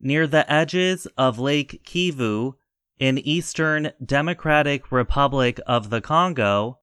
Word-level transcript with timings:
near 0.00 0.26
the 0.26 0.50
edges 0.50 1.06
of 1.16 1.38
Lake 1.38 1.82
Kivu 1.84 2.54
in 2.98 3.18
eastern 3.18 3.92
Democratic 4.04 4.90
Republic 4.90 5.60
of 5.66 5.90
the 5.90 6.00
Congo, 6.00 6.78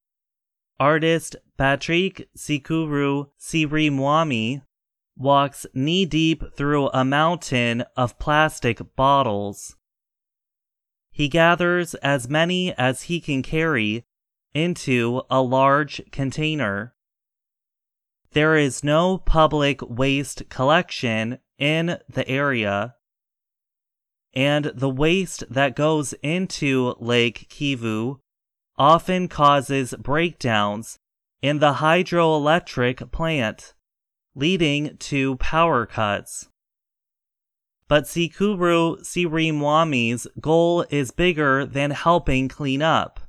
artist 0.79 1.35
Patrick 1.57 2.29
Sikuru 2.37 3.27
Sirimwami 3.39 4.61
walks 5.17 5.65
knee 5.73 6.05
deep 6.05 6.43
through 6.53 6.89
a 6.89 7.05
mountain 7.05 7.85
of 7.95 8.19
plastic 8.19 8.81
bottles. 8.95 9.77
He 11.11 11.29
gathers 11.29 11.93
as 11.95 12.29
many 12.29 12.73
as 12.73 13.03
he 13.03 13.21
can 13.21 13.41
carry 13.41 14.03
into 14.53 15.21
a 15.29 15.41
large 15.41 16.01
container. 16.11 16.93
There 18.31 18.57
is 18.57 18.83
no 18.83 19.17
public 19.17 19.79
waste 19.81 20.49
collection 20.49 21.39
in 21.57 21.99
the 22.09 22.27
area, 22.27 22.95
and 24.35 24.65
the 24.65 24.89
waste 24.89 25.43
that 25.49 25.75
goes 25.75 26.13
into 26.21 26.95
Lake 26.99 27.47
Kivu 27.49 28.19
often 28.77 29.27
causes 29.27 29.93
breakdowns 29.97 30.99
in 31.41 31.59
the 31.59 31.73
hydroelectric 31.73 33.11
plant, 33.11 33.73
leading 34.35 34.97
to 34.97 35.37
power 35.37 35.85
cuts. 35.85 36.49
But 37.87 38.05
Sikuru 38.05 38.99
Sirimwami's 39.01 40.27
goal 40.41 40.85
is 40.89 41.11
bigger 41.11 41.65
than 41.65 41.91
helping 41.91 42.49
clean 42.49 42.81
up. 42.81 43.19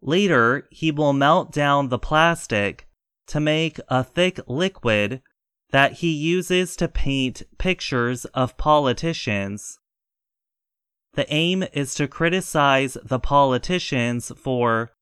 Later, 0.00 0.68
he 0.70 0.90
will 0.90 1.12
melt 1.12 1.52
down 1.52 1.88
the 1.88 1.98
plastic 1.98 2.86
to 3.26 3.40
make 3.40 3.78
a 3.88 4.02
thick 4.02 4.40
liquid 4.46 5.22
that 5.70 5.94
he 5.94 6.10
uses 6.12 6.76
to 6.76 6.88
paint 6.88 7.42
pictures 7.58 8.24
of 8.26 8.56
politicians. 8.56 9.78
The 11.14 11.32
aim 11.32 11.64
is 11.72 11.94
to 11.94 12.08
criticize 12.08 12.96
the 13.02 13.18
politicians 13.18 14.32
for 14.36 14.92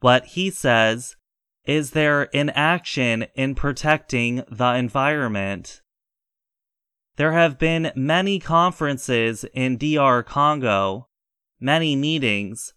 what 0.00 0.24
he 0.26 0.50
says 0.50 1.16
is 1.64 1.90
their 1.90 2.24
inaction 2.24 3.26
in 3.34 3.54
protecting 3.54 4.42
the 4.50 4.74
environment. 4.74 5.82
There 7.16 7.32
have 7.32 7.58
been 7.58 7.92
many 7.94 8.38
conferences 8.38 9.44
in 9.52 9.76
DR 9.76 10.22
Congo, 10.22 11.08
many 11.60 11.94
meetings, 11.94 12.72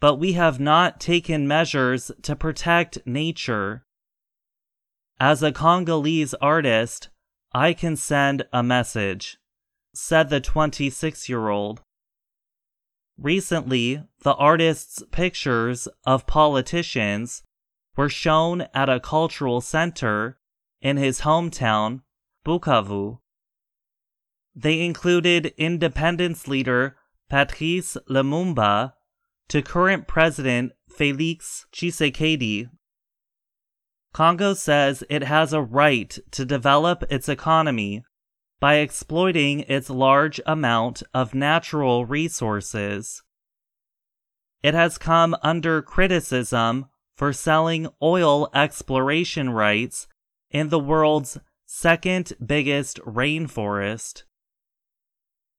but 0.00 0.16
we 0.16 0.32
have 0.32 0.58
not 0.58 0.98
taken 0.98 1.46
measures 1.46 2.10
to 2.22 2.34
protect 2.34 3.06
nature. 3.06 3.84
As 5.24 5.40
a 5.40 5.52
Congolese 5.52 6.34
artist, 6.40 7.08
I 7.54 7.74
can 7.74 7.94
send 7.94 8.44
a 8.52 8.60
message, 8.60 9.38
said 9.94 10.30
the 10.30 10.40
26 10.40 11.28
year 11.28 11.48
old. 11.48 11.80
Recently, 13.16 14.02
the 14.24 14.34
artist's 14.34 15.04
pictures 15.12 15.86
of 16.04 16.26
politicians 16.26 17.44
were 17.96 18.08
shown 18.08 18.62
at 18.74 18.88
a 18.88 18.98
cultural 18.98 19.60
center 19.60 20.40
in 20.80 20.96
his 20.96 21.20
hometown, 21.20 22.00
Bukavu. 22.44 23.20
They 24.56 24.80
included 24.80 25.54
independence 25.56 26.48
leader 26.48 26.96
Patrice 27.30 27.96
Lumumba 28.10 28.94
to 29.50 29.62
current 29.62 30.08
President 30.08 30.72
Felix 30.88 31.66
Tshisekedi. 31.72 32.70
Congo 34.12 34.52
says 34.52 35.02
it 35.08 35.22
has 35.22 35.52
a 35.52 35.62
right 35.62 36.18
to 36.32 36.44
develop 36.44 37.02
its 37.10 37.28
economy 37.28 38.04
by 38.60 38.74
exploiting 38.76 39.60
its 39.60 39.88
large 39.88 40.40
amount 40.46 41.02
of 41.14 41.34
natural 41.34 42.04
resources. 42.04 43.22
It 44.62 44.74
has 44.74 44.98
come 44.98 45.34
under 45.42 45.82
criticism 45.82 46.86
for 47.16 47.32
selling 47.32 47.88
oil 48.02 48.50
exploration 48.54 49.50
rights 49.50 50.06
in 50.50 50.68
the 50.68 50.78
world's 50.78 51.38
second 51.66 52.34
biggest 52.44 53.00
rainforest. 53.00 54.24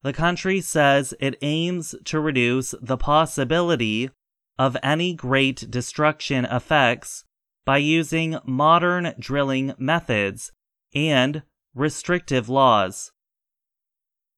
The 0.04 0.14
country 0.14 0.62
says 0.62 1.14
it 1.20 1.38
aims 1.42 1.96
to 2.06 2.20
reduce 2.20 2.76
the 2.82 2.98
possibility 2.98 4.12
of 4.60 4.78
any 4.84 5.14
great 5.14 5.72
destruction 5.72 6.46
effects 6.46 7.26
by 7.66 7.78
using 7.78 8.38
modern 8.46 9.14
drilling 9.20 9.74
methods 9.78 10.52
and 10.94 11.44
restrictive 11.74 12.50
laws. 12.50 13.12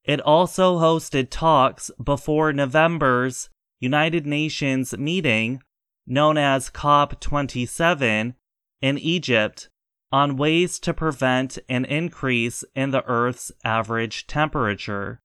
It 0.03 0.21
also 0.21 0.77
hosted 0.77 1.29
talks 1.29 1.89
before 2.03 2.53
November's 2.53 3.49
United 3.79 4.25
Nations 4.25 4.95
meeting 4.97 5.61
known 6.07 6.37
as 6.37 6.69
COP27 6.69 8.35
in 8.81 8.97
Egypt 8.99 9.69
on 10.11 10.37
ways 10.37 10.79
to 10.79 10.93
prevent 10.93 11.57
an 11.67 11.83
increase 11.85 12.63
in 12.75 12.91
the 12.91 13.03
Earth's 13.05 13.51
average 13.63 14.27
temperature. 14.27 15.19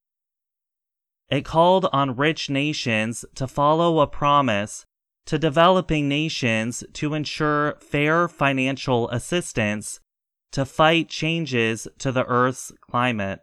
It 1.29 1.45
called 1.45 1.87
on 1.93 2.17
rich 2.17 2.51
nations 2.51 3.25
to 3.35 3.47
follow 3.47 4.01
a 4.01 4.07
promise 4.07 4.87
to 5.27 5.39
developing 5.39 6.09
nations 6.09 6.83
to 6.95 7.15
ensure 7.15 7.77
fair 7.81 8.29
financial 8.29 9.09
assistance 9.11 10.01
to 10.53 10.65
fight 10.65 11.09
changes 11.09 11.87
to 11.99 12.11
the 12.11 12.25
Earth's 12.25 12.73
climate. 12.81 13.41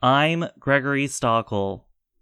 I'm 0.00 0.46
Gregory 0.58 1.06
Stachel. 1.06 1.82